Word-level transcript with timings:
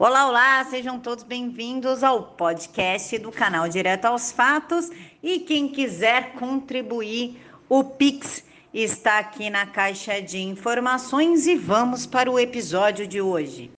Olá, 0.00 0.28
olá, 0.28 0.64
sejam 0.64 1.00
todos 1.00 1.24
bem-vindos 1.24 2.04
ao 2.04 2.36
podcast 2.36 3.18
do 3.18 3.32
canal 3.32 3.68
Direto 3.68 4.04
aos 4.04 4.30
Fatos. 4.30 4.88
E 5.20 5.40
quem 5.40 5.66
quiser 5.66 6.34
contribuir, 6.34 7.36
o 7.68 7.82
Pix 7.82 8.44
está 8.72 9.18
aqui 9.18 9.50
na 9.50 9.66
caixa 9.66 10.22
de 10.22 10.38
informações 10.38 11.48
e 11.48 11.56
vamos 11.56 12.06
para 12.06 12.30
o 12.30 12.38
episódio 12.38 13.08
de 13.08 13.20
hoje. 13.20 13.72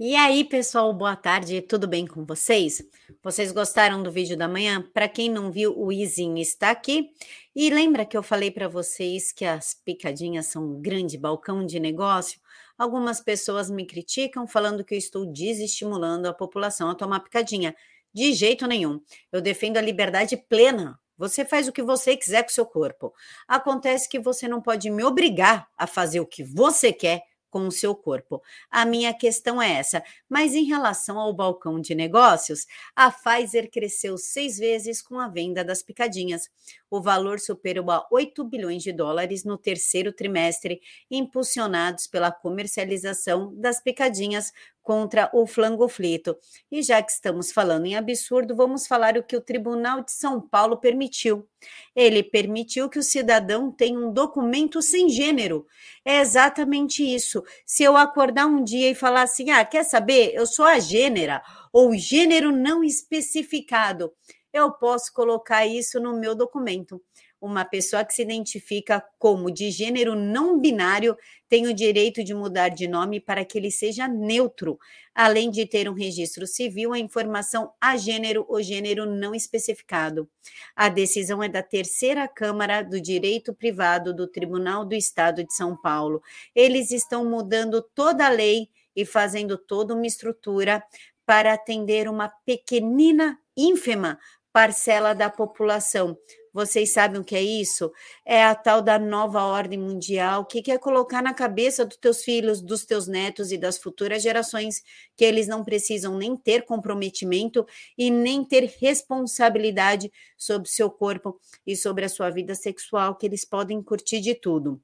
E 0.00 0.16
aí, 0.16 0.42
pessoal, 0.42 0.92
boa 0.92 1.14
tarde, 1.14 1.62
tudo 1.62 1.86
bem 1.86 2.08
com 2.08 2.24
vocês? 2.24 2.82
Vocês 3.22 3.52
gostaram 3.52 4.02
do 4.02 4.10
vídeo 4.10 4.36
da 4.36 4.48
manhã? 4.48 4.84
Para 4.92 5.06
quem 5.06 5.30
não 5.30 5.52
viu, 5.52 5.78
o 5.78 5.92
Izinho 5.92 6.38
está 6.38 6.72
aqui. 6.72 7.10
E 7.54 7.70
lembra 7.70 8.04
que 8.04 8.16
eu 8.16 8.22
falei 8.24 8.50
para 8.50 8.66
vocês 8.66 9.30
que 9.30 9.44
as 9.44 9.74
picadinhas 9.74 10.46
são 10.46 10.64
um 10.64 10.82
grande 10.82 11.16
balcão 11.16 11.64
de 11.64 11.78
negócio? 11.78 12.40
Algumas 12.82 13.20
pessoas 13.20 13.70
me 13.70 13.86
criticam 13.86 14.44
falando 14.44 14.82
que 14.82 14.92
eu 14.92 14.98
estou 14.98 15.24
desestimulando 15.24 16.26
a 16.26 16.34
população 16.34 16.90
a 16.90 16.96
tomar 16.96 17.20
picadinha. 17.20 17.76
De 18.12 18.32
jeito 18.32 18.66
nenhum. 18.66 19.00
Eu 19.30 19.40
defendo 19.40 19.76
a 19.76 19.80
liberdade 19.80 20.36
plena. 20.36 20.98
Você 21.16 21.44
faz 21.44 21.68
o 21.68 21.72
que 21.72 21.80
você 21.80 22.16
quiser 22.16 22.42
com 22.42 22.50
o 22.50 22.52
seu 22.52 22.66
corpo. 22.66 23.14
Acontece 23.46 24.08
que 24.08 24.18
você 24.18 24.48
não 24.48 24.60
pode 24.60 24.90
me 24.90 25.04
obrigar 25.04 25.68
a 25.78 25.86
fazer 25.86 26.18
o 26.18 26.26
que 26.26 26.42
você 26.42 26.92
quer 26.92 27.22
com 27.48 27.68
o 27.68 27.70
seu 27.70 27.94
corpo. 27.94 28.42
A 28.68 28.84
minha 28.84 29.14
questão 29.14 29.62
é 29.62 29.74
essa. 29.74 30.02
Mas 30.28 30.52
em 30.56 30.64
relação 30.64 31.20
ao 31.20 31.32
balcão 31.32 31.78
de 31.78 31.94
negócios, 31.94 32.66
a 32.96 33.12
Pfizer 33.12 33.70
cresceu 33.70 34.18
seis 34.18 34.58
vezes 34.58 35.00
com 35.00 35.20
a 35.20 35.28
venda 35.28 35.62
das 35.62 35.84
picadinhas. 35.84 36.48
O 36.92 37.00
valor 37.00 37.40
superou 37.40 37.90
a 37.90 38.06
8 38.10 38.44
bilhões 38.44 38.82
de 38.82 38.92
dólares 38.92 39.44
no 39.44 39.56
terceiro 39.56 40.12
trimestre, 40.12 40.78
impulsionados 41.10 42.06
pela 42.06 42.30
comercialização 42.30 43.50
das 43.56 43.80
picadinhas 43.82 44.52
contra 44.82 45.30
o 45.32 45.46
flangoflito. 45.46 46.36
E 46.70 46.82
já 46.82 47.02
que 47.02 47.10
estamos 47.10 47.50
falando 47.50 47.86
em 47.86 47.96
absurdo, 47.96 48.54
vamos 48.54 48.86
falar 48.86 49.16
o 49.16 49.22
que 49.22 49.34
o 49.34 49.40
Tribunal 49.40 50.04
de 50.04 50.12
São 50.12 50.38
Paulo 50.38 50.76
permitiu. 50.76 51.48
Ele 51.96 52.22
permitiu 52.22 52.90
que 52.90 52.98
o 52.98 53.02
cidadão 53.02 53.72
tenha 53.72 53.98
um 53.98 54.12
documento 54.12 54.82
sem 54.82 55.08
gênero. 55.08 55.66
É 56.04 56.20
exatamente 56.20 57.02
isso. 57.02 57.42
Se 57.64 57.82
eu 57.82 57.96
acordar 57.96 58.44
um 58.44 58.62
dia 58.62 58.90
e 58.90 58.94
falar 58.94 59.22
assim: 59.22 59.50
ah, 59.50 59.64
quer 59.64 59.84
saber? 59.84 60.32
Eu 60.34 60.44
sou 60.44 60.66
a 60.66 60.78
gênera, 60.78 61.42
ou 61.72 61.96
gênero 61.96 62.52
não 62.52 62.84
especificado, 62.84 64.12
eu 64.52 64.72
posso 64.72 65.12
colocar 65.12 65.66
isso 65.66 65.98
no 66.00 66.18
meu 66.18 66.34
documento 66.34 67.00
uma 67.42 67.64
pessoa 67.64 68.04
que 68.04 68.14
se 68.14 68.22
identifica 68.22 69.04
como 69.18 69.50
de 69.50 69.68
gênero 69.72 70.14
não 70.14 70.60
binário 70.60 71.18
tem 71.48 71.66
o 71.66 71.74
direito 71.74 72.22
de 72.22 72.32
mudar 72.32 72.68
de 72.68 72.86
nome 72.86 73.18
para 73.18 73.44
que 73.44 73.58
ele 73.58 73.70
seja 73.70 74.06
neutro, 74.06 74.78
além 75.12 75.50
de 75.50 75.66
ter 75.66 75.88
um 75.88 75.92
registro 75.92 76.46
civil, 76.46 76.92
a 76.92 76.98
informação 77.00 77.72
a 77.80 77.96
gênero 77.96 78.46
ou 78.48 78.62
gênero 78.62 79.04
não 79.04 79.34
especificado. 79.34 80.30
A 80.76 80.88
decisão 80.88 81.42
é 81.42 81.48
da 81.48 81.64
terceira 81.64 82.28
Câmara 82.28 82.80
do 82.80 83.00
Direito 83.00 83.52
Privado 83.52 84.14
do 84.14 84.28
Tribunal 84.28 84.84
do 84.84 84.94
Estado 84.94 85.42
de 85.42 85.52
São 85.52 85.76
Paulo. 85.76 86.22
Eles 86.54 86.92
estão 86.92 87.24
mudando 87.24 87.82
toda 87.82 88.24
a 88.24 88.30
lei 88.30 88.68
e 88.94 89.04
fazendo 89.04 89.58
toda 89.58 89.94
uma 89.94 90.06
estrutura 90.06 90.82
para 91.26 91.52
atender 91.54 92.08
uma 92.08 92.28
pequenina, 92.28 93.38
ínfima 93.56 94.18
parcela 94.52 95.14
da 95.14 95.30
população 95.30 96.16
vocês 96.52 96.92
sabem 96.92 97.18
o 97.18 97.24
que 97.24 97.34
é 97.34 97.42
isso? 97.42 97.90
É 98.26 98.44
a 98.44 98.54
tal 98.54 98.82
da 98.82 98.98
nova 98.98 99.42
ordem 99.42 99.78
mundial, 99.78 100.44
que 100.44 100.60
quer 100.60 100.78
colocar 100.78 101.22
na 101.22 101.32
cabeça 101.32 101.86
dos 101.86 101.96
teus 101.96 102.22
filhos, 102.22 102.60
dos 102.60 102.84
teus 102.84 103.06
netos 103.08 103.50
e 103.52 103.56
das 103.56 103.78
futuras 103.78 104.22
gerações 104.22 104.82
que 105.16 105.24
eles 105.24 105.48
não 105.48 105.64
precisam 105.64 106.18
nem 106.18 106.36
ter 106.36 106.66
comprometimento 106.66 107.64
e 107.96 108.10
nem 108.10 108.44
ter 108.44 108.70
responsabilidade 108.78 110.12
sobre 110.36 110.68
seu 110.68 110.90
corpo 110.90 111.40
e 111.66 111.74
sobre 111.74 112.04
a 112.04 112.08
sua 112.08 112.28
vida 112.28 112.54
sexual, 112.54 113.16
que 113.16 113.24
eles 113.24 113.46
podem 113.46 113.82
curtir 113.82 114.20
de 114.20 114.34
tudo. 114.34 114.78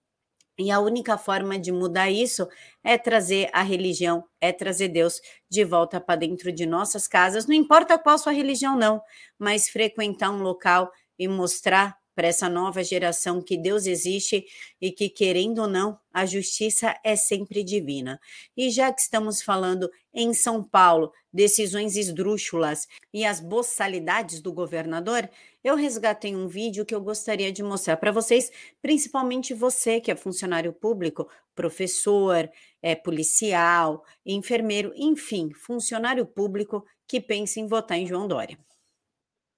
E 0.58 0.70
a 0.72 0.80
única 0.80 1.16
forma 1.16 1.58
de 1.58 1.70
mudar 1.70 2.10
isso 2.10 2.48
é 2.82 2.98
trazer 2.98 3.48
a 3.52 3.62
religião, 3.62 4.24
é 4.40 4.52
trazer 4.52 4.88
Deus 4.88 5.20
de 5.48 5.64
volta 5.64 6.00
para 6.00 6.16
dentro 6.16 6.50
de 6.52 6.66
nossas 6.66 7.06
casas, 7.06 7.46
não 7.46 7.54
importa 7.54 7.98
qual 7.98 8.18
sua 8.18 8.32
religião, 8.32 8.76
não, 8.76 9.00
mas 9.38 9.68
frequentar 9.68 10.30
um 10.30 10.42
local 10.42 10.90
e 11.18 11.28
mostrar 11.28 11.96
para 12.18 12.26
essa 12.26 12.48
nova 12.48 12.82
geração 12.82 13.40
que 13.40 13.56
Deus 13.56 13.86
existe 13.86 14.44
e 14.80 14.90
que, 14.90 15.08
querendo 15.08 15.60
ou 15.60 15.68
não, 15.68 15.96
a 16.12 16.26
justiça 16.26 16.98
é 17.04 17.14
sempre 17.14 17.62
divina. 17.62 18.18
E 18.56 18.70
já 18.70 18.92
que 18.92 19.00
estamos 19.00 19.40
falando 19.40 19.88
em 20.12 20.34
São 20.34 20.60
Paulo, 20.60 21.12
decisões 21.32 21.94
esdrúxulas 21.94 22.88
e 23.14 23.24
as 23.24 23.38
boçalidades 23.38 24.42
do 24.42 24.52
governador, 24.52 25.30
eu 25.62 25.76
resgatei 25.76 26.34
um 26.34 26.48
vídeo 26.48 26.84
que 26.84 26.92
eu 26.92 27.00
gostaria 27.00 27.52
de 27.52 27.62
mostrar 27.62 27.96
para 27.96 28.10
vocês, 28.10 28.50
principalmente 28.82 29.54
você 29.54 30.00
que 30.00 30.10
é 30.10 30.16
funcionário 30.16 30.72
público, 30.72 31.28
professor, 31.54 32.50
é 32.82 32.96
policial, 32.96 34.02
enfermeiro, 34.26 34.92
enfim, 34.96 35.52
funcionário 35.54 36.26
público 36.26 36.84
que 37.06 37.20
pensa 37.20 37.60
em 37.60 37.68
votar 37.68 37.96
em 37.96 38.08
João 38.08 38.26
Dória. 38.26 38.58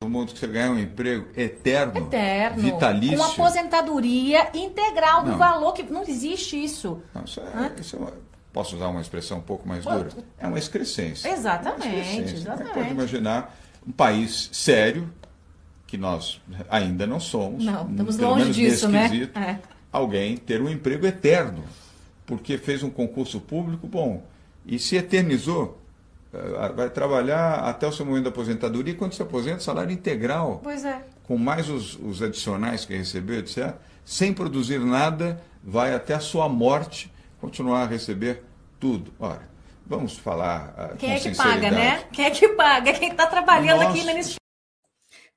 O 0.02 0.08
mundo 0.08 0.32
que 0.32 0.38
você 0.38 0.46
ganha 0.46 0.70
um 0.70 0.78
emprego 0.78 1.28
eterno, 1.36 2.06
eterno 2.06 2.62
vitalício. 2.62 3.18
Com 3.18 3.22
aposentadoria 3.22 4.48
integral 4.54 5.24
do 5.24 5.32
não. 5.32 5.36
valor 5.36 5.74
que 5.74 5.82
não 5.82 6.02
existe 6.02 6.56
isso. 6.56 7.02
Não, 7.14 7.22
isso, 7.22 7.38
é, 7.38 7.78
isso 7.78 7.96
é 7.96 7.98
uma, 7.98 8.12
posso 8.50 8.76
usar 8.76 8.88
uma 8.88 9.02
expressão 9.02 9.36
um 9.36 9.42
pouco 9.42 9.68
mais 9.68 9.84
dura? 9.84 10.08
É 10.38 10.46
uma 10.46 10.58
excrescência. 10.58 11.28
Exatamente. 11.28 11.86
É 11.86 11.90
uma 11.90 12.00
excrescência. 12.00 12.36
exatamente. 12.36 12.72
Pode 12.72 12.90
imaginar 12.92 13.54
um 13.86 13.92
país 13.92 14.48
sério, 14.54 15.12
que 15.86 15.98
nós 15.98 16.40
ainda 16.70 17.06
não 17.06 17.20
somos. 17.20 17.62
Não, 17.62 17.90
estamos 17.90 18.16
longe 18.16 18.52
disso, 18.52 18.88
né? 18.88 19.30
É. 19.34 19.58
Alguém 19.92 20.34
ter 20.38 20.62
um 20.62 20.70
emprego 20.70 21.06
eterno, 21.06 21.62
porque 22.24 22.56
fez 22.56 22.82
um 22.82 22.88
concurso 22.88 23.38
público 23.38 23.86
bom 23.86 24.22
e 24.64 24.78
se 24.78 24.96
eternizou 24.96 25.79
vai 26.74 26.88
trabalhar 26.90 27.60
até 27.60 27.86
o 27.86 27.92
seu 27.92 28.06
momento 28.06 28.24
da 28.24 28.30
aposentadoria, 28.30 28.92
e 28.92 28.96
quando 28.96 29.14
se 29.14 29.22
aposenta, 29.22 29.60
salário 29.60 29.92
integral. 29.92 30.60
Pois 30.62 30.84
é. 30.84 31.02
Com 31.24 31.36
mais 31.36 31.68
os, 31.68 31.96
os 31.96 32.22
adicionais 32.22 32.84
que 32.84 32.96
recebeu, 32.96 33.38
etc., 33.38 33.74
sem 34.04 34.32
produzir 34.32 34.80
nada, 34.80 35.40
vai 35.62 35.94
até 35.94 36.14
a 36.14 36.20
sua 36.20 36.48
morte 36.48 37.12
continuar 37.40 37.82
a 37.82 37.86
receber 37.86 38.42
tudo. 38.78 39.12
Ora, 39.18 39.48
vamos 39.86 40.16
falar. 40.16 40.92
Uh, 40.92 40.96
Quem 40.96 41.12
é 41.12 41.18
que 41.18 41.36
paga, 41.36 41.70
né? 41.70 42.04
Quem 42.12 42.24
é 42.24 42.30
que 42.30 42.48
paga? 42.48 42.92
Quem 42.92 43.10
está 43.10 43.26
trabalhando 43.26 43.82
Nossa. 43.82 43.90
aqui 43.90 44.04
nesse 44.04 44.39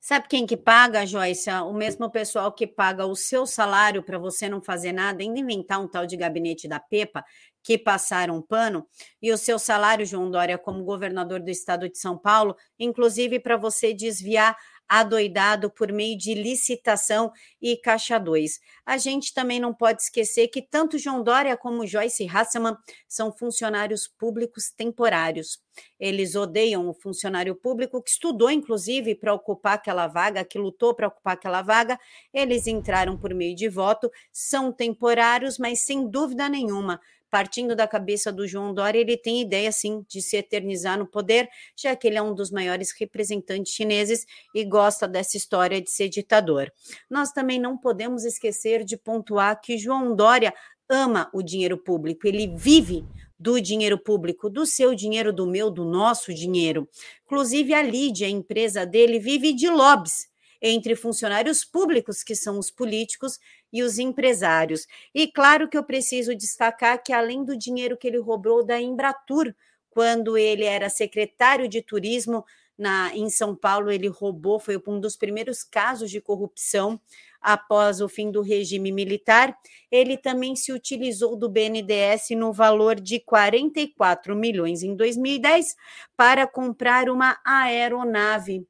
Sabe 0.06 0.28
quem 0.28 0.44
que 0.44 0.54
paga, 0.54 1.06
Joyce? 1.06 1.48
O 1.50 1.72
mesmo 1.72 2.10
pessoal 2.10 2.52
que 2.52 2.66
paga 2.66 3.06
o 3.06 3.16
seu 3.16 3.46
salário 3.46 4.02
para 4.02 4.18
você 4.18 4.50
não 4.50 4.60
fazer 4.60 4.92
nada, 4.92 5.22
ainda 5.22 5.40
inventar 5.40 5.80
um 5.80 5.88
tal 5.88 6.06
de 6.06 6.14
gabinete 6.14 6.68
da 6.68 6.78
Pepa, 6.78 7.24
que 7.62 7.78
passaram 7.78 8.42
pano, 8.42 8.86
e 9.22 9.32
o 9.32 9.38
seu 9.38 9.58
salário, 9.58 10.04
João 10.04 10.30
Dória, 10.30 10.58
como 10.58 10.84
governador 10.84 11.40
do 11.40 11.48
estado 11.48 11.88
de 11.88 11.96
São 11.96 12.18
Paulo, 12.18 12.54
inclusive 12.78 13.40
para 13.40 13.56
você 13.56 13.94
desviar 13.94 14.54
adoidado 14.88 15.70
por 15.70 15.90
meio 15.92 16.16
de 16.16 16.34
licitação 16.34 17.32
e 17.60 17.76
caixa 17.76 18.18
2. 18.18 18.60
A 18.84 18.96
gente 18.98 19.32
também 19.32 19.58
não 19.58 19.72
pode 19.72 20.02
esquecer 20.02 20.48
que 20.48 20.62
tanto 20.62 20.98
João 20.98 21.22
Dória 21.22 21.56
como 21.56 21.86
Joyce 21.86 22.28
Hasselman 22.28 22.76
são 23.08 23.32
funcionários 23.32 24.06
públicos 24.06 24.70
temporários. 24.70 25.62
Eles 25.98 26.34
odeiam 26.34 26.88
o 26.88 26.94
funcionário 26.94 27.54
público 27.54 28.02
que 28.02 28.10
estudou, 28.10 28.50
inclusive, 28.50 29.14
para 29.14 29.34
ocupar 29.34 29.74
aquela 29.74 30.06
vaga, 30.06 30.44
que 30.44 30.58
lutou 30.58 30.94
para 30.94 31.08
ocupar 31.08 31.34
aquela 31.34 31.62
vaga. 31.62 31.98
Eles 32.32 32.66
entraram 32.66 33.18
por 33.18 33.34
meio 33.34 33.56
de 33.56 33.68
voto, 33.68 34.10
são 34.32 34.72
temporários, 34.72 35.58
mas 35.58 35.80
sem 35.80 36.08
dúvida 36.08 36.48
nenhuma 36.48 37.00
partindo 37.34 37.74
da 37.74 37.88
cabeça 37.88 38.30
do 38.30 38.46
João 38.46 38.72
Dória, 38.72 39.00
ele 39.00 39.16
tem 39.16 39.40
ideia, 39.40 39.72
sim, 39.72 40.06
de 40.08 40.22
se 40.22 40.36
eternizar 40.36 40.96
no 40.96 41.04
poder, 41.04 41.48
já 41.76 41.96
que 41.96 42.06
ele 42.06 42.16
é 42.16 42.22
um 42.22 42.32
dos 42.32 42.48
maiores 42.48 42.92
representantes 42.96 43.72
chineses 43.72 44.24
e 44.54 44.64
gosta 44.64 45.08
dessa 45.08 45.36
história 45.36 45.82
de 45.82 45.90
ser 45.90 46.08
ditador. 46.08 46.72
Nós 47.10 47.32
também 47.32 47.58
não 47.58 47.76
podemos 47.76 48.24
esquecer 48.24 48.84
de 48.84 48.96
pontuar 48.96 49.60
que 49.60 49.76
João 49.76 50.14
Dória 50.14 50.54
ama 50.88 51.28
o 51.34 51.42
dinheiro 51.42 51.76
público, 51.76 52.28
ele 52.28 52.46
vive 52.56 53.04
do 53.36 53.60
dinheiro 53.60 53.98
público, 53.98 54.48
do 54.48 54.64
seu 54.64 54.94
dinheiro, 54.94 55.32
do 55.32 55.44
meu, 55.44 55.72
do 55.72 55.84
nosso 55.84 56.32
dinheiro. 56.32 56.88
Inclusive, 57.24 57.74
a 57.74 57.82
Lídia, 57.82 58.28
a 58.28 58.30
empresa 58.30 58.86
dele, 58.86 59.18
vive 59.18 59.52
de 59.52 59.68
lobbies 59.68 60.28
entre 60.66 60.96
funcionários 60.96 61.62
públicos, 61.62 62.22
que 62.22 62.34
são 62.34 62.58
os 62.58 62.70
políticos, 62.70 63.38
e 63.74 63.82
os 63.82 63.98
empresários. 63.98 64.86
E 65.12 65.26
claro 65.26 65.68
que 65.68 65.76
eu 65.76 65.82
preciso 65.82 66.32
destacar 66.32 67.02
que, 67.02 67.12
além 67.12 67.44
do 67.44 67.58
dinheiro 67.58 67.96
que 67.96 68.06
ele 68.06 68.20
roubou 68.20 68.64
da 68.64 68.80
Embratur, 68.80 69.52
quando 69.90 70.38
ele 70.38 70.62
era 70.64 70.88
secretário 70.88 71.68
de 71.68 71.82
turismo 71.82 72.44
na, 72.78 73.14
em 73.16 73.28
São 73.28 73.54
Paulo, 73.54 73.90
ele 73.90 74.06
roubou, 74.06 74.60
foi 74.60 74.80
um 74.86 75.00
dos 75.00 75.16
primeiros 75.16 75.64
casos 75.64 76.08
de 76.08 76.20
corrupção 76.20 77.00
após 77.40 78.00
o 78.00 78.08
fim 78.08 78.30
do 78.30 78.42
regime 78.42 78.92
militar. 78.92 79.56
Ele 79.90 80.16
também 80.16 80.54
se 80.54 80.72
utilizou 80.72 81.36
do 81.36 81.48
BNDES 81.48 82.30
no 82.30 82.52
valor 82.52 83.00
de 83.00 83.18
44 83.18 84.36
milhões 84.36 84.84
em 84.84 84.94
2010 84.94 85.74
para 86.16 86.46
comprar 86.46 87.08
uma 87.08 87.38
aeronave. 87.44 88.64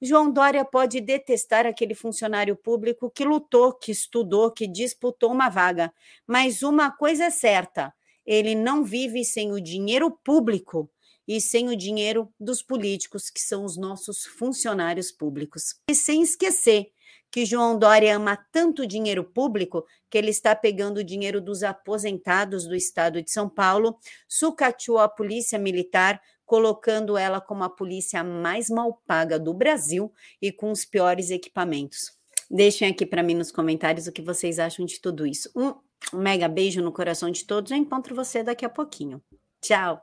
João 0.00 0.30
Dória 0.30 0.64
pode 0.64 1.00
detestar 1.00 1.66
aquele 1.66 1.94
funcionário 1.94 2.54
público 2.54 3.10
que 3.10 3.24
lutou, 3.24 3.72
que 3.72 3.90
estudou, 3.90 4.50
que 4.50 4.66
disputou 4.66 5.32
uma 5.32 5.48
vaga, 5.48 5.92
mas 6.26 6.62
uma 6.62 6.90
coisa 6.90 7.24
é 7.24 7.30
certa: 7.30 7.94
ele 8.26 8.54
não 8.54 8.84
vive 8.84 9.24
sem 9.24 9.52
o 9.52 9.60
dinheiro 9.60 10.10
público 10.10 10.90
e 11.26 11.40
sem 11.40 11.68
o 11.68 11.76
dinheiro 11.76 12.32
dos 12.38 12.62
políticos, 12.62 13.30
que 13.30 13.40
são 13.40 13.64
os 13.64 13.76
nossos 13.76 14.24
funcionários 14.26 15.10
públicos. 15.10 15.74
E 15.88 15.94
sem 15.94 16.22
esquecer 16.22 16.92
que 17.30 17.44
João 17.44 17.78
Dória 17.78 18.16
ama 18.16 18.36
tanto 18.52 18.86
dinheiro 18.86 19.24
público 19.24 19.84
que 20.08 20.16
ele 20.16 20.30
está 20.30 20.54
pegando 20.54 20.98
o 20.98 21.04
dinheiro 21.04 21.40
dos 21.40 21.62
aposentados 21.62 22.66
do 22.66 22.74
estado 22.74 23.20
de 23.20 23.30
São 23.30 23.48
Paulo, 23.48 23.98
sucateou 24.28 24.98
a 24.98 25.08
polícia 25.08 25.58
militar, 25.58 26.20
colocando 26.46 27.18
ela 27.18 27.40
como 27.40 27.64
a 27.64 27.68
polícia 27.68 28.24
mais 28.24 28.70
mal 28.70 29.02
paga 29.06 29.38
do 29.38 29.52
Brasil 29.52 30.12
e 30.40 30.50
com 30.50 30.70
os 30.70 30.84
piores 30.84 31.30
equipamentos. 31.30 32.12
Deixem 32.50 32.88
aqui 32.88 33.04
para 33.04 33.22
mim 33.22 33.34
nos 33.34 33.50
comentários 33.50 34.06
o 34.06 34.12
que 34.12 34.22
vocês 34.22 34.58
acham 34.58 34.86
de 34.86 35.00
tudo 35.00 35.26
isso. 35.26 35.50
Um 35.54 35.74
mega 36.16 36.48
beijo 36.48 36.80
no 36.80 36.92
coração 36.92 37.30
de 37.30 37.44
todos. 37.44 37.72
Eu 37.72 37.76
encontro 37.76 38.14
você 38.14 38.42
daqui 38.42 38.64
a 38.64 38.70
pouquinho. 38.70 39.20
Tchau! 39.60 40.00